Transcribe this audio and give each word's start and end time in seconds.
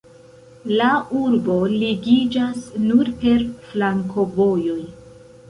La 0.79 0.87
urbo 1.19 1.57
ligiĝas 1.73 2.65
nur 2.87 3.13
per 3.21 3.45
flankovojoj. 3.69 4.81